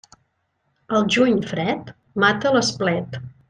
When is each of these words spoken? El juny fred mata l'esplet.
El 1.01 1.05
juny 1.17 1.37
fred 1.51 1.95
mata 2.27 2.55
l'esplet. 2.59 3.25